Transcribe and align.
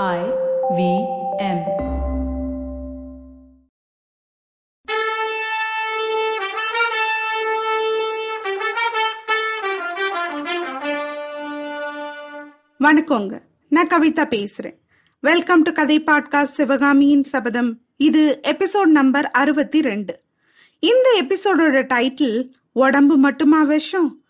I 0.00 0.20
V 0.76 0.82
M. 1.38 1.58
வணக்கங்க. 12.80 13.40
நான் 13.68 13.86
கவிதா 13.86 14.24
பேசுறேன். 14.24 14.78
வெல்கம் 15.20 15.62
டு 15.62 15.72
கதை 15.72 16.00
பாட்காஸ்ட் 16.00 16.42
சிவகாமியின் 16.42 17.22
சபதம். 17.22 17.80
இது 17.96 18.40
எபிசோட் 18.42 18.84
நம்பர் 18.84 19.30
அறுபத்தி 19.30 19.82
ரெண்டு 19.82 20.20
இந்த 20.78 21.22
எபிசோடோட 21.22 21.82
டைட்டில் 21.94 22.48
உடம்பு 22.72 23.16
மட்டுமா 23.16 23.62
விஷம்? 23.62 24.24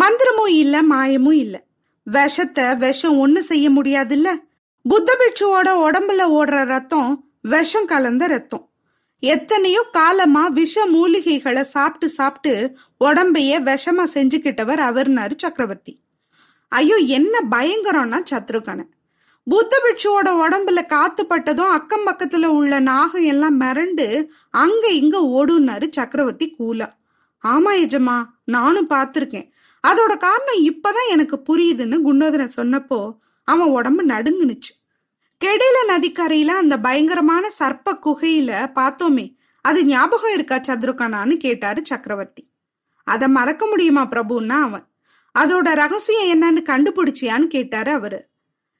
மந்திரமும் 0.00 0.48
இல்ல 0.48 0.82
மாயமும் 0.82 1.36
இல்ல. 1.36 1.64
விஷத்தை 2.04 2.76
விஷம் 2.76 3.26
ஒண்ணு 3.26 3.38
செய்ய 3.38 3.70
முடியாதுல்ல? 3.70 4.52
புத்த 4.86 5.10
பிட்சுவோட 5.20 5.68
உடம்புல 5.84 6.22
ஓடுற 6.38 6.56
ரத்தம் 6.64 7.12
விஷம் 7.42 7.86
கலந்த 7.86 8.26
ரத்தம். 8.26 8.64
எத்தனையோ 9.22 9.82
காலமா 9.92 10.42
விஷ 10.48 10.84
மூலிகைகளை 10.86 11.60
சாப்பிட்டு 11.60 12.08
சாப்பிட்டு 12.08 12.52
உடம்பையே 13.04 13.56
விஷமா 13.70 14.04
செஞ்சுக்கிட்டவர் 14.14 14.82
அவர்னாரு 14.88 15.34
சக்கரவர்த்தி. 15.36 15.94
ஐயோ 16.68 16.96
என்ன 16.96 17.34
பயங்கரம்னா 17.50 18.20
சத்ருகனை. 18.30 18.84
புத்த 19.46 19.80
பிட்சுவோட 19.84 20.28
உடம்புல 20.44 20.86
காத்து 20.86 21.26
பட்டதும் 21.26 21.74
அக்கம் 21.78 22.06
பக்கத்துல 22.06 22.52
உள்ள 22.58 22.80
நாகம் 22.90 23.26
எல்லாம் 23.32 23.58
மிரண்டு 23.60 24.26
அங்க 24.50 24.86
இங்க 25.00 25.18
ஓடுனாரு 25.38 25.88
சக்கரவர்த்தி 25.90 26.54
கூலா. 26.58 26.88
ஆமா 27.44 27.74
எஜமா 27.84 28.18
நானும் 28.44 28.90
பார்த்துருக்கேன். 28.90 29.50
அதோட 29.84 30.12
காரணம் 30.26 30.62
இப்பதான் 30.70 31.10
எனக்கு 31.10 31.38
புரியுதுன்னு 31.48 31.98
குண்டோதரன் 32.06 32.56
சொன்னப்போ 32.56 33.02
அவன் 33.44 33.68
உடம்பு 33.68 34.06
நடுங்குனுச்சு. 34.06 34.72
கெடில 35.44 35.76
நதிக்கரையில 35.88 36.46
அந்த 36.46 36.78
பயங்கரமான 36.78 37.50
சர்ப்ப 37.58 37.98
குகையில 38.04 38.72
பார்த்தோமே 38.74 39.34
அது 39.60 39.84
ஞாபகம் 39.84 40.32
இருக்கா 40.32 40.56
சத்ருகனான்னு 40.56 41.36
கேட்டாரு 41.36 41.84
சக்கரவர்த்தி. 41.84 42.50
அதை 43.04 43.28
மறக்க 43.28 43.66
முடியுமா 43.66 44.06
பிரபுன்னா 44.06 44.48
அவன். 44.48 44.86
அதோட 45.38 45.74
ரகசியம் 45.74 46.28
என்னன்னு 46.32 46.62
கண்டுபிடிச்சியான்னு 46.62 47.46
கேட்டாரு 47.46 47.90
அவரு. 47.90 48.28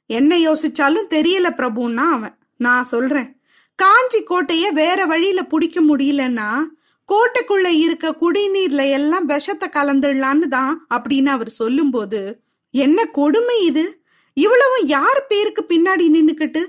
என்ன 0.06 0.36
யோசிச்சாலும் 0.36 1.10
தெரியல 1.10 1.48
பிரபுன்னா 1.50 2.06
அவன். 2.10 2.38
நான் 2.56 2.82
சொல்றேன் 2.82 3.40
காஞ்சி 3.74 4.22
கோட்டைய 4.22 4.70
வேற 4.70 5.06
வழியில 5.06 5.42
பிடிக்க 5.42 5.82
முடியலன்னா 5.82 6.60
கோட்டைக்குள்ள 7.08 7.66
இருக்க 7.66 8.16
குடிநீர்ல 8.20 8.90
எல்லாம் 8.90 9.24
விஷத்தை 9.24 9.68
கலந்துடலான்னு 9.68 10.46
தான் 10.48 10.86
அப்படின்னு 10.94 11.26
அவர் 11.26 11.48
சொல்லும்போது 11.48 12.40
என்ன 12.70 13.04
கொடுமை 13.04 13.64
இது? 13.64 14.03
இவ்வளவும் 14.34 14.86
யார் 14.86 15.26
பேருக்கு 15.28 15.64
பின்னாடி 15.68 16.08
நின்னுக்கிட்டு? 16.14 16.64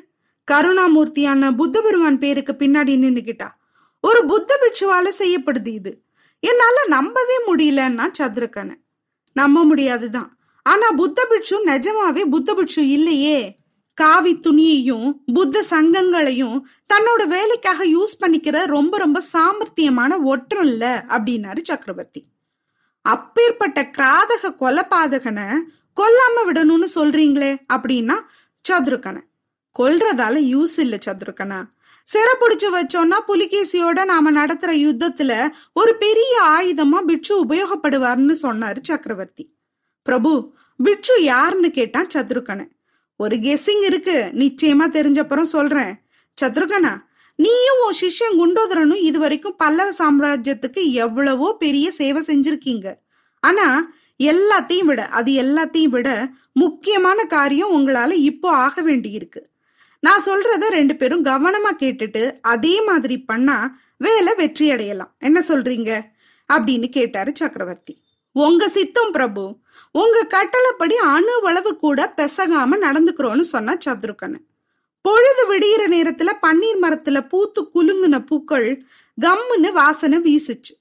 கருணாமூர்த்தியான 0.51 1.51
புத்த 1.51 1.81
பெருமான் 1.81 2.19
பேருக்கு 2.19 2.53
பின்னாடி 2.53 2.93
நின்னுக்கிட்டா? 3.03 3.47
ஒரு 4.01 4.25
புத்த 4.25 4.57
பிட்சுவால 4.61 5.09
செய்யப்படுது 5.19 5.67
இது. 5.67 6.01
என்னால 6.39 6.83
நம்பவே 6.87 7.37
முடியலன்னா 7.47 8.11
சதுரக்கனை 8.19 8.75
நம்ப 9.33 9.63
முடியாதுதான். 9.63 10.37
ஆனா 10.63 10.91
புத்த 10.91 11.25
பிட்சு 11.29 11.65
நிஜமாவே 11.65 12.25
புத்த 12.25 12.53
பிட்சு 12.53 12.87
இல்லையே. 12.87 13.57
காவி 13.93 14.35
துணியையும் 14.35 15.11
புத்த 15.33 15.63
சங்கங்களையும் 15.69 16.61
தன்னோட 16.93 17.27
வேலைக்காக 17.27 17.85
யூஸ் 17.85 18.15
பண்ணிக்கிற 18.21 18.65
ரொம்ப 18.65 18.97
ரொம்ப 18.97 19.21
சாமர்த்தியமான 19.33 20.13
ஒற்றன்ல 20.25 20.85
அப்படின்னாரு 21.09 21.61
சக்கரவர்த்தி. 21.61 22.25
அப்பேற்பட்ட 23.01 23.83
கிராதக 23.83 24.55
கொலபாதகனை 24.59 25.61
கொல்லாம 25.99 26.43
விடணும்னு 26.47 26.87
சொல்றீங்களே 26.95 27.51
அப்படின்னா 27.73 28.17
சதுருக்கனை. 28.65 29.21
கொல்றதால 29.79 30.35
யூஸ் 30.53 30.75
இல்ல 30.77 30.97
சதுருக்கனா. 31.05 31.59
சிறை 32.07 32.33
பிடிச்சு 32.41 32.67
வச்சோம்னா 32.77 33.17
புலிகேசியோட 33.27 34.05
நாம 34.05 34.31
நடத்துற 34.31 34.71
யுத்தத்துல 34.85 35.49
ஒரு 35.73 35.95
பெரிய 35.95 36.33
ஆயுதமா 36.55 36.99
பிட்சு 37.05 37.33
உபயோகப்படுவார்னு 37.45 38.35
சொன்னாரு 38.41 38.77
சக்கரவர்த்தி. 38.81 39.45
பிரபு 40.01 40.53
பிட்சு 40.77 41.23
யாருன்னு 41.23 41.71
கேட்டான் 41.71 42.11
சத்ருகனை 42.13 42.65
ஒரு 43.19 43.35
கெஸ்ஸிங் 43.35 43.83
இருக்கு 43.83 44.15
நிச்சயமா 44.33 44.85
தெரிஞ்சப்புறம் 44.97 45.51
சொல்றேன். 45.55 45.93
சத்ருகனா 46.37 46.93
நீயும் 47.35 47.81
உன் 47.85 47.99
சிஷ்யன் 48.01 48.37
குண்டோதரனும் 48.39 49.01
இது 49.09 49.19
வரைக்கும் 49.19 49.55
பல்லவ 49.57 49.91
சாம்ராஜ்யத்துக்கு 49.99 50.81
எவ்வளவோ 50.91 51.55
பெரிய 51.59 51.91
சேவை 51.91 52.21
செஞ்சிருக்கீங்க. 52.27 52.87
ஆனா 53.39 53.67
எல்லாத்தையும் 54.23 54.85
விட 54.85 55.05
அது 55.05 55.31
எல்லாத்தையும் 55.31 55.93
விட 55.95 56.29
முக்கியமான 56.51 57.23
காரியம் 57.23 57.71
உங்களால 57.71 58.11
இப்போ 58.11 58.49
ஆக 58.49 58.81
வேண்டியிருக்கு. 58.81 59.41
நான் 59.99 60.23
சொல்றத 60.23 60.67
ரெண்டு 60.67 60.95
பேரும் 60.95 61.25
கவனமா 61.25 61.71
கேட்டுட்டு 61.79 62.37
அதே 62.41 62.81
மாதிரி 62.81 63.19
பண்ணா 63.19 63.77
வேலை 63.97 64.33
வெற்றி 64.33 64.71
அடையலாம். 64.71 65.15
என்ன 65.19 65.43
சொல்றீங்க? 65.47 66.01
அப்படின்னு 66.53 66.89
கேட்டாரு 66.89 67.31
சக்கரவர்த்தி. 67.35 68.03
உங்க 68.31 68.69
சித்தம் 68.69 69.11
பிரபு 69.11 69.57
உங்க 69.91 70.23
கட்டளைப்படி 70.23 70.95
அணு 70.95 71.41
அளவு 71.43 71.75
கூட 71.75 72.13
பெசகாம 72.17 72.71
நடந்துக்கிறோன்னு 72.81 73.39
சொன்னா 73.39 73.77
சத்ருக்கனு. 73.85 74.39
பொழுது 75.01 75.43
விடியிற 75.51 75.83
நேரத்துல 75.91 76.31
பன்னீர் 76.41 76.81
மரத்துல 76.81 77.27
பூத்து 77.27 77.69
குலுங்குன 77.75 78.25
பூக்கள் 78.25 78.83
கம்முன்னு 79.21 79.71
வாசனை 79.71 80.17
வீசுச்சு. 80.19 80.73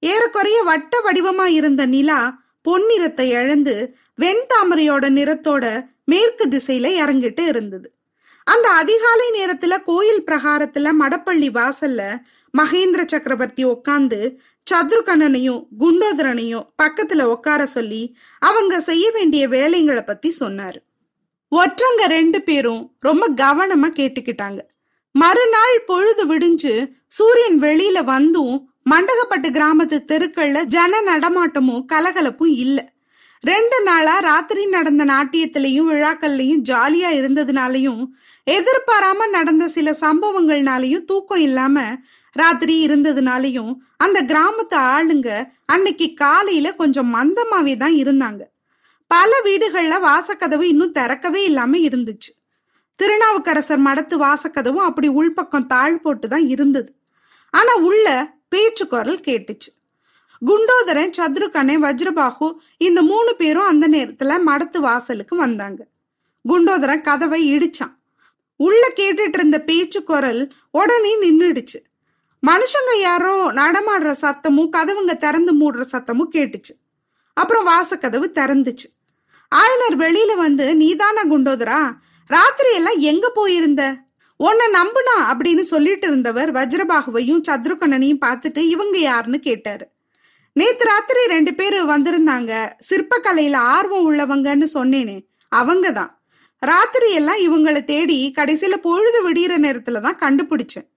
ஏறக்குறைய 0.00 0.62
வட்ட 0.62 1.00
வடிவமா 1.04 1.44
இருந்த 1.44 1.86
நிலா 1.86 2.42
பொன்னிறத்தை 2.68 3.28
இழந்து 3.28 3.96
வெண்தாமரையோட 4.22 5.08
நிறத்தோட 5.08 5.86
மேற்கு 6.04 6.48
திசையில 6.48 7.00
இறங்கிட்டு 7.02 7.46
இருந்தது. 7.46 7.94
அந்த 8.44 8.68
அதிகாலை 8.68 9.30
நேரத்துல 9.30 9.82
கோயில் 9.82 10.24
பிரகாரத்துல 10.26 10.88
மடப்பள்ளி 11.00 11.48
வாசல்ல 11.50 12.18
மகேந்திர 12.58 13.06
சக்கரவர்த்தி 13.06 13.64
உட்காந்து 13.64 14.36
சத்ருகணனையும் 14.70 15.66
குண்டோதரனையும் 15.78 16.66
பக்கத்துல 16.82 17.22
உட்கார 17.22 17.66
சொல்லி 17.66 18.16
அவங்க 18.38 18.80
செய்ய 18.80 19.10
வேண்டிய 19.10 19.48
வேலைங்களை 19.48 20.02
பத்தி 20.02 20.34
சொன்னாரு. 20.40 20.76
ஒற்றங்க 21.56 22.06
ரெண்டு 22.06 22.42
பேரும் 22.42 22.96
ரொம்ப 22.98 23.28
கவனமா 23.30 23.90
கேட்டுக்கிட்டாங்க. 23.90 24.58
மறுநாள் 25.12 25.82
பொழுது 25.86 26.34
விடிஞ்சு 26.34 26.92
சூரியன் 27.08 27.60
வெளியில 27.60 28.04
வந்தும் 28.04 28.69
மண்டகப்பட்டு 28.86 29.48
கிராமத்து 29.50 29.96
தெருக்கள்ல 30.10 30.64
ஜன 30.64 31.02
நடமாட்டமும் 31.02 31.84
கலகலப்பும் 31.84 32.54
இல்ல. 32.56 32.92
ரெண்டு 33.40 33.82
நாளா 33.82 34.18
ராத்திரி 34.18 34.66
நடந்த 34.66 35.04
நாட்டியத்திலையும் 35.04 35.88
விழாக்கள்லையும் 35.90 36.62
ஜாலியா 36.62 37.10
இருந்ததுனாலையும் 37.10 38.02
எதிர்பாராம 38.46 39.28
நடந்த 39.28 39.68
சில 39.68 39.92
சம்பவங்கள்னாலையும் 40.00 41.04
தூக்கம் 41.04 41.38
இல்லாம 41.38 41.84
ராத்திரி 42.32 42.86
இருந்ததுனாலையும் 42.86 43.72
அந்த 43.96 44.22
கிராமத்து 44.22 44.76
ஆளுங்க 44.92 45.46
அன்னைக்கு 45.66 46.14
காலையில 46.14 46.72
கொஞ்சம் 46.72 47.14
மந்தமாவே 47.14 47.76
தான் 47.76 47.92
இருந்தாங்க. 47.92 48.42
பல 49.06 49.30
வீடுகள்ல 49.44 49.94
வாசக்கதவு 50.00 50.62
இன்னும் 50.62 50.92
திறக்கவே 50.92 51.44
இல்லாம 51.44 51.76
இருந்துச்சு. 51.76 52.30
திருநாவுக்கரசர் 52.96 53.82
மடத்து 53.82 54.16
வாசக்கதவும் 54.16 54.86
அப்படி 54.88 55.08
உள்பக்கம் 55.08 55.66
தாழ் 55.66 56.00
போட்டு 56.00 56.28
தான் 56.28 56.46
இருந்தது. 56.48 56.94
ஆனா 57.50 57.74
உள்ள 57.74 58.38
பேச்சு 58.50 58.86
குரல் 58.86 59.20
கேட்டுச்சு. 59.26 59.70
குண்டோதரன் 60.46 61.12
சத்ருகனே 61.18 61.76
வஜ்ரபாகு 61.84 62.48
இந்த 62.76 63.02
மூணு 63.02 63.34
பேரும் 63.36 63.70
அந்த 63.72 63.88
நேரத்துல 63.88 64.38
மடத்து 64.46 64.78
வாசலுக்கு 64.78 65.36
வந்தாங்க. 65.36 65.86
குண்டோதரன் 66.48 67.00
கதவை 67.00 67.40
இடிச்சான். 67.52 67.94
உள்ள 68.56 68.82
கேட்டுட்டு 68.96 69.36
இருந்த 69.38 69.58
பேச்சு 69.60 70.02
குரல் 70.02 70.42
உடனே 70.70 71.12
நின்றுடுச்சு 71.20 71.78
மனுஷங்க 72.42 72.92
யாரோ 72.98 73.32
நடமாடுற 73.52 74.12
சத்தமும் 74.22 74.70
கதவுங்க 74.76 75.16
திறந்து 75.16 75.52
மூடுற 75.54 75.82
சத்தமும் 75.92 76.32
கேட்டுச்சு. 76.32 76.74
அப்புறம் 77.34 77.66
வாசக்கதவு 77.66 78.26
திறந்துச்சு. 78.34 78.86
ஆயனர் 79.54 79.96
வெளியில 79.96 80.36
வந்து 80.36 80.76
நீதானா 80.76 81.22
குண்டோதரா? 81.22 81.80
ராத்திரி 82.26 82.70
எல்லாம் 82.74 82.98
எங்க 82.98 83.30
போயிருந்த? 83.34 83.82
உன்னை 84.46 84.66
நம்புனா 84.66 85.16
அப்படின்னு 85.30 85.60
சொல்லிட்டு 85.60 86.06
இருந்தவர் 86.06 86.52
வஜ்ரபாகுவையும் 86.52 87.42
சத்ருகணனையும் 87.48 88.22
பார்த்துட்டு 88.26 88.58
இவங்க 88.58 88.98
யாருன்னு 88.98 89.40
கேட்டாரு. 89.40 89.90
நேத்து 90.52 90.84
ராத்திரி 90.84 91.26
ரெண்டு 91.26 91.54
பேர் 91.54 91.76
வந்திருந்தாங்க. 91.86 92.72
சிற்பக்கலையில 92.90 93.54
ஆர்வம் 93.54 94.12
உள்ளவங்கன்னு 94.12 94.66
சொன்னேனே 94.74 95.28
அவங்க 95.48 95.92
தான் 95.92 96.20
ராத்திரி 96.58 97.12
எல்லாம் 97.12 97.36
இவங்களை 97.36 97.84
தேடி 97.84 98.32
கடைசியில 98.38 98.76
பொழுது 98.76 99.32
விடியிற 99.32 99.52
நேரத்துல 99.66 100.00
தான் 100.00 100.18
கண்டுபிடிச்சேன். 100.24 100.88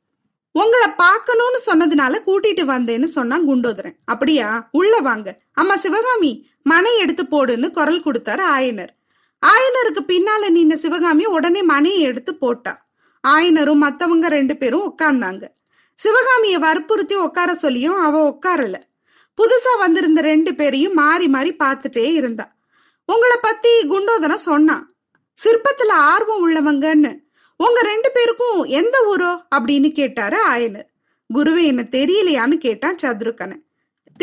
உங்களை 0.51 0.90
பார்க்கணும்னு 0.90 1.60
சொன்னதுனால 1.66 2.16
கூட்டிட்டு 2.25 2.63
வந்தேன்னு 2.66 3.04
சொன்னா 3.04 3.38
குண்டோதரன். 3.40 3.95
அப்படியா? 4.06 4.69
உள்ள 4.72 4.98
வாங்க. 5.00 5.40
அம்மா 5.54 5.75
சிவகாமி 5.75 6.48
மனை 6.63 7.00
எடுத்து 7.00 7.24
போடுன்னு 7.24 7.69
குரல் 7.72 8.04
கொடுத்தாரு 8.04 8.44
ஆயனர். 8.57 8.92
ஆயனருக்கு 9.44 10.01
பின்னால 10.07 10.50
நின்ன 10.50 10.74
சிவகாமி 10.74 11.25
உடனே 11.25 11.63
மனையை 11.63 12.00
எடுத்து 12.00 12.36
போட்டா. 12.36 12.82
ஆயனரும் 13.28 13.75
மத்தவங்க 13.75 14.28
ரெண்டு 14.28 14.58
பேரும் 14.58 14.88
உட்கார்ந்தாங்க 14.92 15.44
சிவகாமிய 15.96 16.60
வற்புறுத்தி 16.60 17.16
உட்கார 17.16 17.56
சொல்லியும் 17.56 17.96
அவ 17.96 18.30
உட்காரல 18.30 18.75
புதுசா 19.38 19.78
வந்திருந்த 19.78 20.22
ரெண்டு 20.22 20.56
பேரையும் 20.56 20.94
மாறி 20.94 21.28
மாறி 21.28 21.56
பார்த்துட்டே 21.64 22.14
இருந்தா. 22.14 22.56
உங்களை 23.06 23.38
பத்தி 23.42 23.88
குண்டோதரன் 23.88 24.46
சொன்னான் 24.50 24.96
சிற்பத்துல 25.44 25.90
ஆர்வம் 25.90 26.50
உள்ளவங்கன்னு 26.50 27.22
உங்க 27.58 27.81
ரெண்டு 27.81 28.12
பேருக்கும் 28.12 28.64
எந்த 28.64 29.16
ஊரோ? 29.16 29.56
அப்படின்னு 29.56 29.92
கேட்டாரு 29.92 30.38
ஆயனர். 30.50 30.88
குருவே 31.34 31.64
என்ன 31.64 31.88
தெரியலையான்னு 31.92 32.58
கேட்டான் 32.58 32.96
சத்ருக்கனன். 33.04 33.64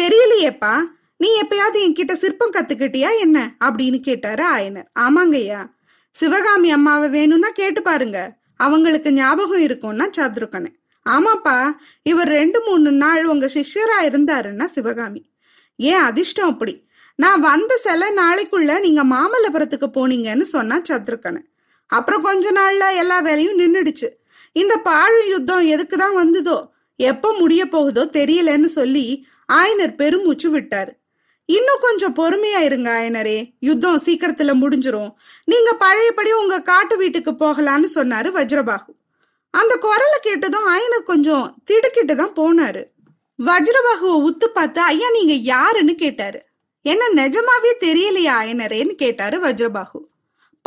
தெரியலையேப்பா 0.00 0.82
நீ 1.17 1.41
எப்பயாவது 1.41 1.79
என்கிட்ட 1.87 2.12
சிற்பம் 2.12 2.53
கத்துக்கிட்டியா 2.53 3.19
என்ன? 3.19 3.56
அப்படின்னு 3.64 4.00
கேட்டாரு 4.00 4.44
ஆயனர். 4.56 4.88
ஆமாங்கய்யா 5.00 5.70
சிவகாமி 6.11 6.70
அம்மாவை 6.70 7.08
வேணும்னா 7.08 7.49
கேட்டு 7.49 7.82
பாருங்க. 7.82 8.39
அவங்களுக்கு 8.60 9.12
ஞாபகம் 9.12 9.64
இருக்கும்னா 9.68 10.06
சத்ருக்கனன் 10.18 10.76
ஆமாப்பா 11.06 11.56
இவர் 12.02 12.28
ரெண்டு 12.28 12.58
மூணு 12.66 12.90
நாள் 12.92 13.24
உங்க 13.24 13.46
சிஷ்யரா 13.46 13.98
இருந்தாருன்னா 14.08 14.64
சிவகாமி. 14.64 15.22
ஏன் 15.78 16.02
அதிர்ஷ்டம் 16.08 16.50
அப்படி? 16.50 16.74
நான் 17.18 17.40
வந்த 17.40 17.72
சில 17.76 18.02
நாளைக்குள்ள 18.12 18.80
நீங்க 18.80 19.02
மாமல்லபுரத்துக்கு 19.04 19.88
போனீங்கன்னு 19.98 20.46
சொன்னா 20.54 20.76
சத்ருக்கனு. 20.90 21.40
அப்புறம் 21.86 22.22
கொஞ்ச 22.22 22.52
நாள்ல 22.52 22.84
எல்லா 22.96 23.18
வேலையும் 23.20 23.58
நின்றுடுச்சு 23.58 24.08
இந்த 24.56 24.74
பாழு 24.76 25.28
யுத்தம் 25.28 25.64
எதுக்கு 25.74 25.96
தான் 25.96 26.14
வந்ததோ 26.14 26.58
எப்ப 26.96 27.32
முடிய 27.38 27.62
போகுதோ 27.68 28.02
தெரியலன்னு 28.12 28.70
சொல்லி 28.78 29.04
ஆயனர் 29.52 29.94
பெருமூச்சு 29.94 30.48
விட்டாரு. 30.50 30.92
இன்னும் 31.56 31.85
கொஞ்சம் 31.87 32.14
பொறுமையா 32.14 32.61
இருங்க 32.69 32.88
ஆயனரே. 32.99 33.38
யுத்தம் 33.58 34.02
சீக்கிரத்துல 34.06 34.52
முடிஞ்சிரும். 34.62 35.12
நீங்க 35.44 35.70
பழையபடி 35.82 36.32
உங்க 36.32 36.62
காட்டு 36.62 36.97
வீட்டுக்கு 36.97 37.32
போகலான்னு 37.32 37.88
சொன்னாரு 37.94 38.31
வஜ்ரபாகு. 38.38 38.91
அந்த 39.55 39.75
குரலை 39.76 40.19
கேட்டதும் 40.23 40.69
ஆயனர் 40.75 41.08
கொஞ்சம் 41.11 41.47
திடுக்கிட்டு 41.64 42.14
தான் 42.17 42.37
போனாரு. 42.41 42.82
வஜ்ரபாகுவை 43.38 44.14
உத்து 44.29 44.47
பார்த்து 44.55 44.81
ஐயா 44.81 45.08
நீங்க 45.11 45.32
யாருன்னு 45.32 45.94
கேட்டாரு. 45.94 46.41
என்ன 46.82 47.05
நிஜமாவே 47.14 47.73
தெரியலையா 47.81 48.35
ஆயனரேன்னு 48.43 48.94
கேட்டாரு 49.03 49.37
வஜ்ரபாகு. 49.41 49.99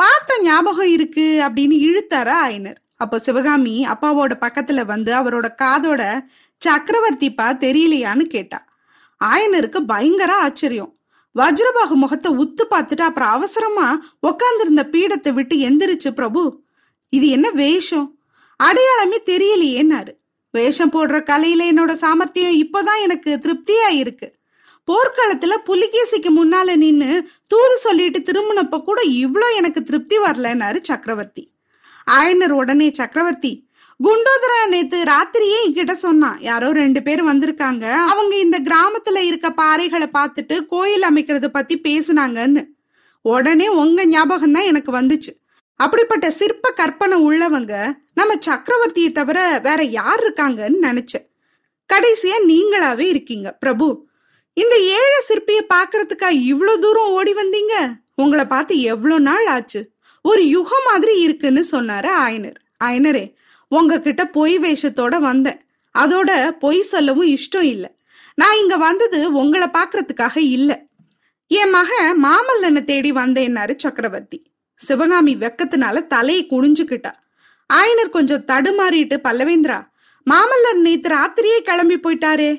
பார்த்த 0.00 0.38
ஞாபகம் 0.42 0.92
இருக்கு 0.96 1.26
அப்படின்னு 1.46 1.76
இழுத்தாரா 1.86 2.36
ஆயனர். 2.46 2.78
அப்போ 2.96 3.18
சிவகாமி 3.18 3.74
அப்பாவோட 3.88 4.32
பக்கத்துல 4.40 4.80
வந்து 4.84 5.12
அவரோட 5.14 5.46
காதோட 5.62 6.02
சக்கரவர்த்திப்பா 6.62 7.46
தெரியலையான்னு 7.64 8.24
கேட்டா. 8.34 8.60
ஆயனருக்கு 9.24 9.80
பயங்கர 9.80 10.36
ஆச்சரியம். 10.36 10.96
வஜ்ரபாகு 11.34 11.94
முகத்தை 11.94 12.32
உத்து 12.32 12.62
பார்த்துட்டு 12.70 13.00
அப்புறம் 13.00 13.28
அவசரமா 13.28 14.04
உக்காந்துருந்த 14.26 14.82
பீடத்தை 14.90 15.32
விட்டு 15.32 15.56
எந்திரிச்சு 15.56 16.10
பிரபு 16.10 16.62
இது 17.08 17.28
என்ன 17.28 17.50
வேஷம்? 17.50 18.18
அடையாளமே 18.56 19.20
தெரியலையேன்னாரு 19.26 20.16
வேஷம் 20.50 20.92
போடுற 20.92 21.22
கலையில 21.30 21.72
என்னோட 21.72 21.92
சாமர்த்தியம் 21.92 22.52
இப்போதான் 22.52 23.02
எனக்கு 23.02 23.38
திருப்தியா 23.42 23.88
இருக்கு. 23.90 24.34
போர்க்களத்துல 24.92 25.52
புலிகேசிக்கு 25.66 26.28
முன்னால 26.36 26.76
நின்னு 26.76 27.28
தூது 27.46 27.76
சொல்லிட்டு 27.76 28.18
திரும்பினப்ப 28.18 28.82
கூட 28.82 29.02
இவ்வளோ 29.02 29.54
எனக்கு 29.56 29.82
திருப்தி 29.82 30.18
வரலன்னாரு 30.18 30.80
சக்கரவர்த்தி. 30.80 31.54
ஆயனர் 32.10 32.50
உடனே 32.50 32.90
சக்கரவர்த்தி 32.92 33.63
குண்டோதரா 34.02 34.68
நேத்து 34.68 34.98
ராத்திரியே 35.02 35.58
என்கிட்ட 35.66 35.92
சொன்னான். 35.92 36.38
யாரோ 36.40 36.72
ரெண்டு 36.72 37.02
பேர் 37.02 37.22
வந்திருக்காங்க. 37.24 37.84
அவங்க 37.92 38.36
இந்த 38.36 38.60
கிராமத்துல 38.60 39.16
இருக்க 39.16 39.48
பாறைகளை 39.50 40.08
பார்த்துட்டு 40.18 40.66
கோயில் 40.66 41.02
அமைக்கிறத 41.02 41.48
பத்தி 41.48 41.80
பேசுனாங்கன்னு. 41.88 42.62
உடனே 43.20 43.68
உங்க 43.68 44.04
ஞாபகம் 44.04 44.52
தான் 44.52 44.64
எனக்கு 44.64 44.92
வந்துச்சு. 44.92 45.32
அப்படிப்பட்ட 45.76 46.30
சிற்ப 46.30 46.70
கற்பனை 46.70 47.16
உள்ளவங்க 47.26 47.92
நம்ம 48.14 48.34
சக்கரவர்த்தியை 48.46 49.12
தவிர 49.12 49.60
வேற 49.62 49.82
யார் 49.84 50.22
இருக்காங்கன்னு 50.24 50.80
நினைச்சேன். 50.82 51.26
கடைசியா 51.92 52.36
நீங்களாவே 52.48 53.06
இருக்கீங்க 53.14 53.52
பிரபு. 53.52 54.06
இந்த 54.52 54.74
ஏழை 54.78 55.20
சிற்பிய 55.20 55.66
பாக்குறதுக்கா 55.74 56.30
இவ்வளவு 56.30 56.78
தூரம் 56.78 57.10
ஓடி 57.10 57.32
வந்தீங்க? 57.32 57.94
உங்களை 58.14 58.44
பார்த்து 58.44 58.80
எவ்வளவு 58.80 59.20
நாள் 59.20 59.46
ஆச்சு? 59.46 59.90
ஒரு 60.22 60.48
யுகம் 60.48 60.86
மாதிரி 60.90 61.20
இருக்குன்னு 61.20 61.64
சொன்னாரு 61.72 62.10
ஆயனர். 62.26 62.58
ஆயனரே 62.84 63.24
உங்ககிட்ட 63.74 64.22
பொய் 64.26 64.58
வேஷத்தோட 64.58 65.18
வந்தேன். 65.18 65.60
அதோட 65.98 66.50
பொய் 66.50 66.80
சொல்லவும் 66.82 67.26
இஷ்டம் 67.26 67.68
இல்லை. 67.74 67.90
நான் 68.34 68.58
இங்க 68.60 68.76
வந்தது 68.76 69.32
உங்களை 69.32 69.68
பாக்குறதுக்காக 69.72 70.38
இல்ல. 70.38 70.70
என் 71.46 71.70
மகன் 71.70 72.24
மாமல்லனை 72.24 72.84
தேடி 72.84 73.12
வந்தேன்னாரு 73.12 73.74
சக்கரவர்த்தி. 73.76 74.38
சிவகாமி 74.74 75.34
வெக்கத்தினால 75.36 76.06
தலையை 76.06 76.46
குனிஞ்சுக்கிட்டா. 76.50 77.12
ஆயனர் 77.74 78.08
கொஞ்சம் 78.08 78.44
தடுமாறிட்டு 78.46 79.16
பல்லவேந்திரா 79.24 79.78
மாமல்லன் 80.26 80.80
நேத்து 80.80 81.08
ராத்திரியே 81.08 81.58
கிளம்பி 81.62 81.98
போயிட்டாரே. 81.98 82.50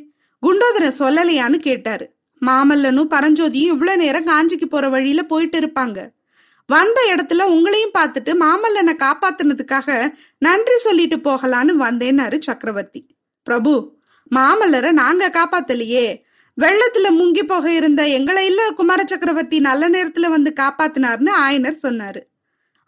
குண்டோதரன் 0.41 0.99
சொல்லலையான்னு 0.99 1.57
கேட்டாரு. 1.57 2.05
மாமல்லனும் 2.45 3.11
பரஞ்சோதியும் 3.11 3.71
இவ்வளவு 3.73 3.97
நேரம் 3.97 4.27
காஞ்சிக்கு 4.27 4.65
போற 4.65 4.89
வழியில 4.89 5.23
போயிட்டு 5.23 5.59
இருப்பாங்க. 5.59 6.09
வந்த 6.67 6.99
இடத்துல 7.15 7.41
உங்களையும் 7.47 7.95
பார்த்துட்டு 7.97 8.31
மாமல்லனை 8.39 8.93
காப்பாத்தினதுக்காக 9.03 10.13
நன்றி 10.37 10.77
சொல்லிட்டு 10.77 11.17
போகலான்னு 11.17 11.73
வந்தேன்னாரு 11.79 12.37
சக்கரவர்த்தி. 12.39 13.01
பிரபு 13.43 13.73
மாமல்லரை 14.35 14.91
நாங்க 14.91 15.29
காப்பாத்தலையே. 15.29 16.05
வெள்ளத்துல 16.61 17.07
முங்கி 17.19 17.43
போக 17.43 17.71
இருந்த 17.71 18.07
எங்களை 18.07 18.45
இல்ல 18.45 18.71
குமார 18.71 19.03
சக்கரவர்த்தி 19.05 19.59
நல்ல 19.59 19.89
நேரத்துல 19.89 20.29
வந்து 20.29 20.53
காப்பாத்தினார்னு 20.55 21.31
ஆயனர் 21.47 21.83
சொன்னாரு. 21.83 22.21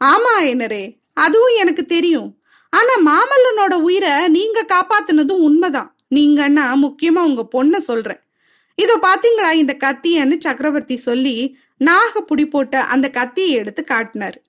ஆமா 0.06 0.32
ஆயனரே 0.40 0.84
அதுவும் 1.14 1.56
எனக்கு 1.56 1.86
தெரியும். 1.86 2.30
ஆனா 2.74 2.94
மாமல்லனோட 3.10 3.74
உயிரை 3.74 4.28
நீங்க 4.28 4.66
காப்பாத்தினதும் 4.68 5.44
உண்மைதான். 5.48 5.96
நீங்கன்னா 6.16 6.66
முக்கியமா 6.82 7.22
உங்க 7.30 7.48
பொண்ணை 7.56 7.78
சொல்றேன். 7.78 8.22
இதோ 8.76 9.00
பாத்தீங்களா 9.02 9.52
இந்த 9.52 9.76
கத்தியன்னு 9.80 10.36
சக்கரவர்த்தி 10.40 10.96
சொல்லி 10.98 11.58
நாக 11.78 12.26
புடி 12.30 12.50
போட்ட 12.50 12.84
அந்த 12.84 13.10
கத்தியை 13.10 13.52
எடுத்து 13.52 13.84
காட்டினார். 13.84 14.42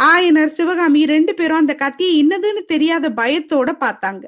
ஆயனர் 0.00 0.46
சிவகாமி 0.46 1.06
ரெண்டு 1.06 1.34
பேரும் 1.34 1.56
அந்த 1.56 1.74
கத்தியை 1.74 2.14
இன்னதுன்னு 2.24 2.64
தெரியாத 2.66 3.10
பயத்தோட 3.10 3.70
பார்த்தாங்க. 3.80 4.24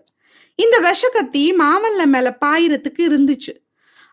இந்த 0.55 0.79
விஷ 0.79 1.09
கத்தி 1.09 1.53
மாமல்ல 1.53 2.05
மேல 2.05 2.37
பாயிரத்துக்கு 2.45 2.99
இருந்துச்சு. 2.99 3.55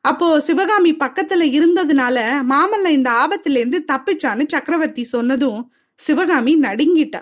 அப்போ 0.01 0.39
சிவகாமி 0.39 0.95
பக்கத்துல 0.95 1.43
இருந்ததுனால 1.57 2.17
மாமல்ல 2.49 2.87
இந்த 2.87 3.09
ஆபத்துல 3.11 3.57
இருந்து 3.57 3.85
தப்பிச்சான்னு 3.91 4.45
சக்கரவர்த்தி 4.47 5.03
சொன்னதும் 5.03 5.73
சிவகாமி 5.99 6.55
நடுங்கிட்டா. 6.57 7.21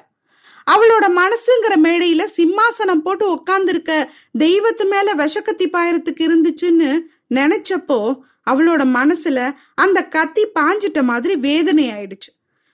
அவளோட 0.72 1.06
மனசுங்கிற 1.20 1.74
மேடையில 1.84 2.24
சிம்மாசனம் 2.38 3.04
போட்டு 3.04 3.26
உட்காந்துருக்க 3.36 3.92
தெய்வத்து 4.40 4.86
மேல 4.90 5.14
விஷக்கத்தி 5.14 5.66
பாயறதுக்கு 5.74 6.24
இருந்துச்சுன்னு 6.28 7.00
நினைச்சப்போ 7.36 8.00
அவளோட 8.52 8.82
மனசுல 8.98 9.56
அந்த 9.76 10.06
கத்தி 10.06 10.48
பாஞ்சிட்ட 10.60 11.04
மாதிரி 11.04 11.36
வேதனை 11.36 11.92
ஆயிடுச்சு 11.92 12.32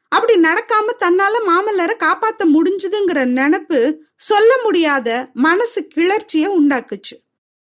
அப்படி 0.07 0.41
நடக்காம 0.41 0.93
தன்னால 0.99 1.35
மாமல்லரை 1.47 1.95
காப்பாத்த 1.99 2.43
முடிஞ்சதுங்கிற 2.45 3.25
நினப்பு 3.39 3.97
சொல்ல 4.15 4.59
முடியாத 4.63 5.29
மனசு 5.33 5.87
கிளர்ச்சிய 5.95 6.45
உண்டாக்குச்சு. 6.59 7.15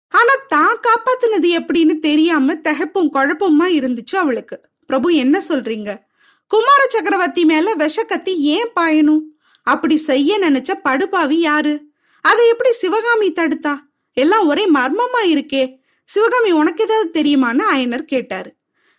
ஆனா 0.07 0.33
தான் 0.47 0.77
காப்பாத்தினது 0.77 1.49
எப்படின்னு 1.49 1.99
தெரியாம 1.99 2.55
தகப்பும் 2.55 3.13
குழப்பமா 3.13 3.65
இருந்துச்சு 3.67 4.15
அவளுக்கு. 4.15 4.61
பிரபு 4.85 5.15
என்ன 5.15 5.41
சொல்றீங்க? 5.47 6.01
குமார 6.47 6.85
சக்கரவர்த்தி 6.89 7.45
மேல 7.45 7.73
விஷ 7.73 8.03
கத்தி 8.03 8.39
ஏன் 8.39 8.71
பாயணும்? 8.79 9.21
அப்படி 9.63 9.97
செய்ய 9.97 10.39
நினைச்ச 10.39 10.73
படுபாவி 10.83 11.39
யாரு? 11.39 11.81
அதை 12.21 12.47
எப்படி 12.47 12.71
சிவகாமி 12.73 13.31
தடுத்தா? 13.31 13.77
எல்லாம் 14.13 14.47
ஒரே 14.47 14.71
மர்மமா 14.71 15.21
இருக்கே. 15.25 15.78
சிவகாமி 16.09 16.51
உனக்கு 16.51 16.83
ஏதாவது 16.83 17.21
தெரியுமான்னு 17.21 17.63
ஆயனர் 17.75 18.01
கேட்டாரு. 18.01 18.53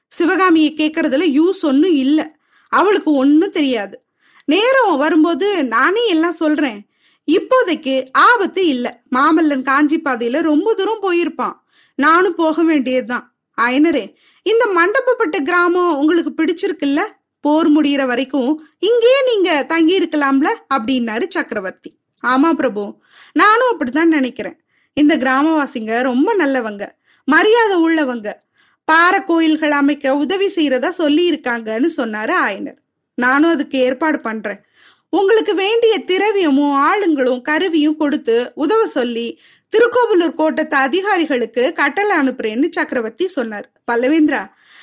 சிவகாமியை 0.08 0.74
கேட்கறதுல 0.76 1.40
யூஸ் 1.40 1.60
ஒன்றும் 1.62 1.94
இல்லை. 1.94 2.24
அவளுக்கு 2.68 3.12
ஒன்றும் 3.12 3.50
தெரியாது. 3.50 4.04
நேரம் 4.44 4.96
வரும்போது 4.96 5.64
நானே 5.64 6.08
எல்லாம் 6.08 6.32
சொல்றேன். 6.32 6.88
இப்போதைக்கு 7.26 8.08
ஆபத்து 8.12 8.66
இல்லை. 8.66 8.92
மாமல்லன் 9.16 9.62
காஞ்சி 9.62 10.00
பாதையில 10.00 10.40
ரொம்ப 10.40 10.74
தூரம் 10.74 11.02
போயிருப்பான். 11.02 11.52
நானும் 11.94 12.34
போக 12.34 12.62
வேண்டியதுதான். 12.62 13.34
ஆயனரே 13.60 14.14
இந்த 14.42 14.68
மண்டபப்பட்ட 14.76 15.42
கிராமம் 15.42 15.98
உங்களுக்கு 15.98 16.44
பிடிச்சிருக்குல்ல? 16.44 17.00
போர் 17.40 17.70
முடியிற 17.70 18.06
வரைக்கும் 18.06 18.68
இங்கேயே 18.78 19.24
நீங்க 19.26 19.64
தங்கி 19.68 19.98
இருக்கலாம்ல? 19.98 20.48
அப்படின்னாரு 20.74 21.26
சக்கரவர்த்தி. 21.28 21.98
ஆமா 22.26 22.52
பிரபு. 22.52 22.96
நானும் 23.32 23.70
அப்படித்தான் 23.70 24.08
நினைக்கிறேன். 24.08 24.60
இந்த 24.92 25.16
கிராமவாசிங்க 25.16 26.02
ரொம்ப 26.02 26.36
நல்லவங்க. 26.36 26.98
மரியாதை 27.32 27.76
உள்ளவங்க. 27.86 28.28
பாறை 28.88 29.20
கோயில்கள் 29.24 29.74
அமைக்க 29.80 30.14
உதவி 30.24 30.48
செய்யறதா 30.56 30.90
சொல்லி 31.00 31.24
இருக்காங்கன்னு 31.30 31.88
சொன்னாரு 31.96 32.34
ஆயனர். 32.46 32.78
நானும் 33.14 33.50
அதுக்கு 33.50 33.78
ஏற்பாடு 33.78 34.20
பண்றேன். 34.20 34.60
உங்களுக்கு 35.08 35.52
வேண்டிய 35.54 35.94
திரவியமும் 36.10 36.76
ஆளுங்களும் 36.88 37.42
கருவியும் 37.48 37.96
கொடுத்து 37.96 38.36
உதவ 38.54 38.86
சொல்லி 38.86 39.26
திருக்கோவிலூர் 39.72 40.38
கோட்டத்து 40.40 40.76
அதிகாரிகளுக்கு 40.86 41.64
கட்டளை 41.72 42.14
அனுப்புறேன்னு 42.18 42.68
சக்கரவர்த்தி 42.70 43.26
சொன்னார். 43.26 43.68
பல்லவேந்திரா 43.92 44.42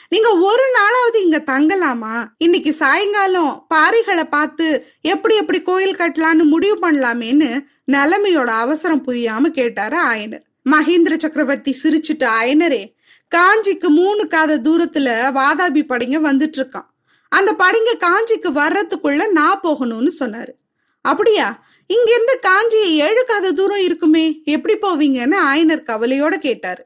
நீங்க 0.10 0.30
ஒரு 0.50 0.66
நாளாவது 0.76 1.18
இங்க 1.24 1.40
தங்கலாமா? 1.46 2.16
இன்னைக்கு 2.38 2.72
சாயங்காலம் 2.74 3.54
பாறைகளை 3.74 4.26
பார்த்து 4.36 4.68
எப்படி 5.14 5.36
எப்படி 5.36 5.60
கோயில் 5.62 6.00
கட்டலான்னு 6.02 6.44
முடிவு 6.54 6.78
பண்ணலாமேன்னு 6.84 7.50
நிலைமையோட 7.92 8.52
அவசரம் 8.64 9.06
புரியாம 9.08 9.50
கேட்டாரு 9.58 9.98
ஆயனர். 10.12 10.46
மகேந்திர 10.72 11.18
சக்கரவர்த்தி 11.18 11.78
சிரிச்சுட்டு 11.84 12.28
அயனரே 12.42 12.96
காஞ்சிக்கு 13.36 13.88
மூணு 13.88 14.28
காத 14.28 14.58
தூரத்துல 14.58 15.10
வாதாபி 15.40 15.82
படைங்க 15.84 16.18
வந்துட்டு 16.30 16.58
இருக்கான் 16.58 16.88
அந்த 17.30 17.56
படிங்க 17.60 17.92
காஞ்சிக்கு 18.00 18.52
வர்றதுக்குள்ள 18.52 19.32
நான் 19.32 19.60
போகணும்னு 19.64 20.12
சொன்னாரு. 20.20 20.54
அப்படியா? 21.02 21.66
இங்கிருந்து 21.88 22.40
காஞ்சி 22.40 22.82
ஏழு 23.00 23.24
காத 23.28 23.52
தூரம் 23.52 23.82
இருக்குமே 23.82 24.42
எப்படி 24.46 24.76
போவீங்கன்னு 24.78 25.36
ஆயனர் 25.54 25.84
கவலையோட 25.84 26.36
கேட்டாரு. 26.36 26.86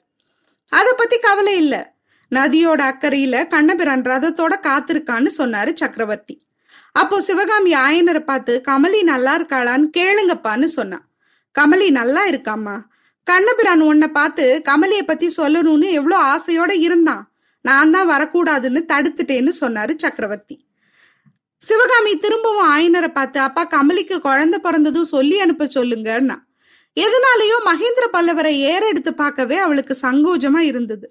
அத 0.70 0.94
பத்தி 0.94 1.18
கவலை 1.18 1.58
இல்ல. 1.58 1.94
நதியோட 2.36 2.82
அக்கறையில 2.82 3.48
கண்ணபிரான் 3.48 4.02
ரதத்தோட 4.02 4.54
காத்திருக்கான்னு 4.62 5.30
சொன்னாரு 5.38 5.74
சக்கரவர்த்தி. 5.74 6.42
அப்போ 6.92 7.22
சிவகாமி 7.22 7.74
ஆயனரை 7.74 8.20
பார்த்து 8.20 8.62
கமலி 8.68 9.02
நல்லா 9.02 9.40
இருக்காளான்னு 9.40 9.90
கேளுங்கப்பான்னு 9.98 10.64
சொன்னான். 10.64 11.10
கமலி 11.60 11.90
நல்லா 11.90 12.28
இருக்காம்மா. 12.28 12.82
கண்ணபிரான் 13.28 13.82
உன்னை 13.82 14.08
பார்த்து 14.08 14.46
கமலியை 14.70 15.02
பத்தி 15.02 15.28
சொல்லணும்னு 15.38 15.88
எவ்வளோ 15.92 16.18
ஆசையோட 16.34 16.72
இருந்தான். 16.80 17.24
நான் 17.62 17.92
தான் 17.92 18.10
வரக்கூடாதுன்னு 18.10 18.82
தடுத்துட்டேன்னு 18.92 19.52
சொன்னாரு 19.62 19.94
சக்கரவர்த்தி. 20.04 20.56
சிவகாமி 21.62 22.12
திரும்பவும் 22.18 22.70
ஆயனரை 22.76 23.08
பார்த்து 23.08 23.40
அப்பா 23.40 23.64
கமலிக்கு 23.74 24.16
குழந்தை 24.20 24.60
பிறந்ததும் 24.60 25.12
சொல்லி 25.16 25.36
அனுப்ப 25.40 25.68
சொல்லுங்கன்னா 25.76 26.38
எதனாலேயோ 26.98 27.58
மகேந்திர 27.68 28.06
பல்லவரை 28.16 28.54
ஏறெடுத்து 28.72 29.12
பார்க்கவே 29.14 29.58
அவளுக்கு 29.58 29.94
சங்கோஜமா 30.02 30.62
இருந்தது. 30.72 31.08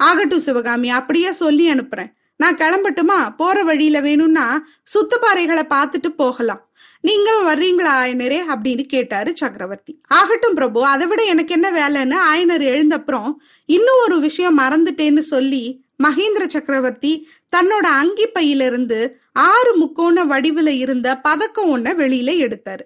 ஆகட்டும் 0.00 0.44
சிவகாமி 0.46 0.88
அப்படியே 0.90 1.32
சொல்லி 1.32 1.64
அனுப்புறேன். 1.72 2.10
நான் 2.38 2.56
கிளம்பட்டுமா? 2.56 3.36
போற 3.36 3.62
வழியில 3.62 4.00
வேணும்னா 4.00 4.66
சுத்துப்பாறைகளை 4.94 5.62
பார்த்துட்டு 5.70 6.08
போகலாம். 6.08 6.70
நீங்களும் 7.00 7.48
வர்றீங்களா 7.48 7.90
ஆயனரே? 8.04 8.40
அப்படின்னு 8.48 8.82
கேட்டாரு 8.82 9.36
சக்கரவர்த்தி. 9.36 10.00
ஆகட்டும் 10.08 10.54
பிரபு 10.54 10.84
அதை 10.84 11.06
விட 11.06 11.22
எனக்கு 11.22 11.52
என்ன 11.52 11.70
வேலைன்னு 11.70 12.16
ஆயனர் 12.34 12.64
எழுந்தப்புறம் 12.64 13.32
இன்னும் 13.64 14.00
ஒரு 14.04 14.20
விஷயம் 14.20 14.58
மறந்துட்டேன்னு 14.58 15.18
சொல்லி 15.18 15.84
மகேந்திர 16.02 16.46
சக்கரவர்த்தி 16.46 17.28
தன்னோட 17.56 17.86
அங்கி 18.00 18.26
பையிலிருந்து 18.26 19.20
ஆறு 19.32 19.76
முக்கோண 19.76 20.24
வடிவுல 20.24 20.66
இருந்த 20.66 21.16
பதக்கம் 21.16 21.70
ஒன்ன 21.70 21.88
வெளியில 21.88 22.30
எடுத்தாரு. 22.38 22.84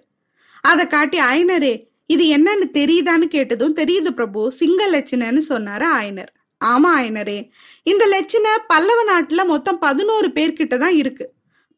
அதை 0.61 0.87
காட்டி 0.87 1.19
ஆயனரே 1.19 1.87
இது 2.05 2.23
என்னன்னு 2.25 2.67
தெரியுதான்னு 2.73 3.27
கேட்டதும் 3.27 3.75
தெரியுது 3.75 4.09
பிரபு 4.09 4.51
சிங்க 4.51 4.87
லட்சணன்னு 4.87 5.41
சொன்னாரு 5.49 5.85
ஆயனர். 6.01 6.33
ஆமா 6.71 6.89
ஆயனரே 6.99 7.39
இந்த 7.83 8.03
லட்சணை 8.05 8.51
பல்லவ 8.67 8.99
நாட்டுல 9.11 9.45
மொத்தம் 9.45 9.79
பதினோரு 9.79 10.27
பேர்கிட்ட 10.27 10.77
தான் 10.77 10.95
இருக்கு. 10.95 11.25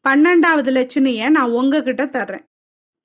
பன்னெண்டாவது 0.04 0.70
லட்சணைய 0.70 1.28
நான் 1.28 1.50
உங்ககிட்ட 1.50 2.04
தர்றேன். 2.06 2.44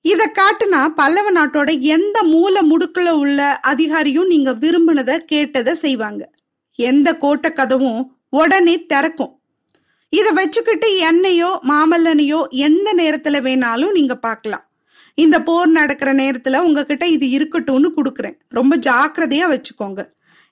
இத 0.04 0.22
காட்டுனா 0.38 0.88
பல்லவ 0.94 1.28
நாட்டோட 1.32 1.80
எந்த 1.80 2.22
மூல 2.22 2.62
முடுக்குல 2.62 3.08
உள்ள 3.10 3.60
அதிகாரியும் 3.62 4.26
நீங்க 4.26 4.50
விரும்பினத 4.52 5.16
கேட்டதை 5.16 5.74
செய்வாங்க. 5.74 6.22
எந்த 6.78 7.08
கோட்டை 7.16 7.50
கதவும் 7.52 8.02
உடனே 8.28 8.86
திறக்கும். 8.86 9.32
இத 10.12 10.30
வச்சுக்கிட்டு 10.30 10.98
என்னையோ 10.98 11.60
மாமல்லனையோ 11.68 12.40
எந்த 12.50 12.88
நேரத்துல 12.94 13.36
வேணாலும் 13.42 13.92
நீங்க 13.92 14.14
பார்க்கலாம் 14.16 14.64
இந்த 15.18 15.42
போர் 15.42 15.68
நடக்கிற 15.68 16.10
நேரத்துல 16.14 16.58
உங்ககிட்ட 16.58 17.06
இது 17.06 17.26
இருக்கட்டும்னு 17.26 17.88
கொடுக்குறேன். 17.96 18.36
ரொம்ப 18.48 18.76
ஜாக்கிரதையா 18.76 19.46
வச்சுக்கோங்க. 19.54 20.02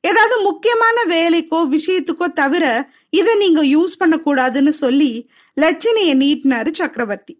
ஏதாவது 0.00 0.40
முக்கியமான 0.40 0.96
வேலைக்கோ 1.08 1.58
விஷயத்துக்கோ 1.76 2.26
தவிர 2.32 2.90
இதை 3.10 3.36
நீங்க 3.36 3.62
யூஸ் 3.64 3.94
பண்ணக்கூடாதுன்னு 4.00 4.68
சொல்லி 4.68 5.30
லட்சணையை 5.60 6.14
நீட்டினாரு 6.22 6.70
சக்கரவர்த்தி. 6.72 7.34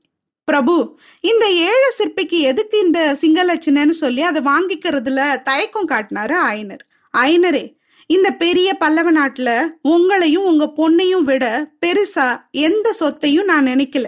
பிரபு 0.45 0.99
இந்த 1.21 1.51
ஏழை 1.51 1.91
சிற்பிக்கு 1.99 2.39
எதுக்கு 2.39 2.79
இந்த 2.79 3.15
சிங்க 3.15 3.45
லட்சணைன்னு 3.45 3.97
சொல்லி 4.03 4.23
அதை 4.23 4.43
வாங்கிக்கிறதுல 4.43 5.43
தயக்கம் 5.43 5.89
காட்டினாரு 5.89 6.37
ஆயனர். 6.51 6.85
ஆயனரே 7.15 7.79
இந்த 8.07 8.31
பெரிய 8.31 8.75
பல்லவ 8.75 9.13
நாட்டுல 9.13 9.51
உங்களையும் 9.89 10.47
உங்க 10.51 10.65
பொண்ணையும் 10.77 11.23
விட 11.23 11.45
பெருசா 11.87 12.29
எந்த 12.51 12.93
சொத்தையும் 12.93 13.45
நான் 13.45 13.67
நினைக்கல. 13.67 14.07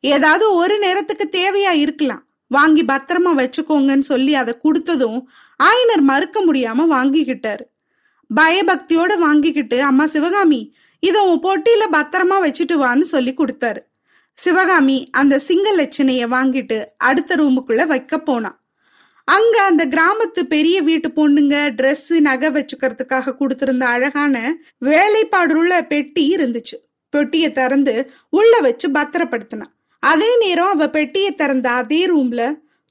ஏதாவது 0.00 0.54
ஒரு 0.54 0.78
நேரத்துக்கு 0.78 1.28
தேவையா 1.32 1.72
இருக்கலாம். 1.74 2.24
வாங்கி 2.46 2.84
பத்திரமா 2.84 3.32
வச்சுக்கோங்கன்னு 3.40 4.06
சொல்லி 4.12 4.34
அதை 4.34 4.56
கொடுத்ததும் 4.64 5.18
ஆயனர் 5.62 6.00
மறுக்க 6.00 6.44
முடியாம 6.44 6.86
வாங்கிக்கிட்டாரு. 6.90 7.64
பயபக்தியோட 8.30 9.18
வாங்கிக்கிட்டு 9.18 9.82
அம்மா 9.82 10.06
சிவகாமி 10.06 10.74
இதை 11.02 11.20
உன் 11.30 11.42
பொட்டியில 11.42 11.84
பத்திரமா 11.92 12.36
வச்சுட்டு 12.44 12.74
வான்னு 12.84 13.00
சொல்லி 13.00 13.34
கொடுத்தாரு. 13.34 13.80
சிவகாமி 14.38 15.08
அந்த 15.10 15.38
சிங்க 15.38 15.68
லட்சணைய 15.76 16.24
வாங்கிட்டு 16.34 16.84
அடுத்த 16.96 17.36
ரூமுக்குள்ள 17.36 17.86
வைக்க 17.86 18.18
போனான் 18.18 18.56
அங்க 19.24 19.62
அந்த 19.62 19.86
கிராமத்து 19.86 20.42
பெரிய 20.42 20.82
வீட்டு 20.82 21.08
பொண்ணுங்க 21.08 21.54
ட்ரெஸ்ஸு 21.78 22.16
நகை 22.20 22.50
வச்சுக்கிறதுக்காக 22.50 23.34
கொடுத்திருந்த 23.40 23.82
அழகான 23.82 24.58
வேலைப்பாடுள்ள 24.84 25.86
பெட்டி 25.86 26.34
இருந்துச்சு. 26.36 26.76
பெட்டியை 27.10 27.52
திறந்து 27.52 28.12
உள்ள 28.28 28.60
வச்சு 28.60 28.88
பத்திரப்படுத்தினான் 28.88 29.74
அதே 30.02 30.30
நேரம் 30.38 30.68
அவ 30.68 30.88
பெட்டியை 30.88 31.34
திறந்த 31.34 31.70
அதே 31.70 32.06
ரூம்ல 32.06 32.42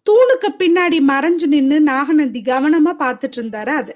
தூணுக்கு 0.06 0.50
பின்னாடி 0.60 1.00
மறைஞ்சு 1.12 1.48
நின்னு 1.48 1.80
நாகநந்தி 1.82 2.42
கவனமா 2.46 2.94
பார்த்துட்டு 3.00 3.38
இருந்தாரு 3.38 3.74
அது. 3.82 3.96